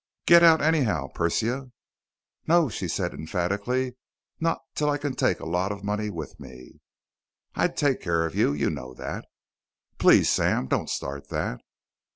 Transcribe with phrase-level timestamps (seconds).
[0.25, 1.71] "Get out anyhow, Persia."
[2.47, 3.97] "No!" she said emphatically.
[4.39, 6.81] "Not till I can take a lot of money with me."
[7.53, 8.51] "I'd take care of you.
[8.51, 9.25] You know that."
[9.99, 10.65] "Please, Sam.
[10.65, 11.59] Don't start that."